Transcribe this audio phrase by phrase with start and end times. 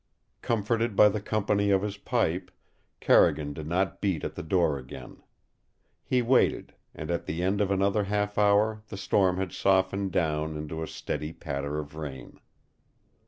[0.41, 2.49] Comforted by the company of his pipe,
[3.01, 5.21] Carrigan did not beat at the door again.
[6.03, 10.57] He waited, and at the end of another half hour the storm had softened down
[10.57, 12.39] into a steady patter of rain.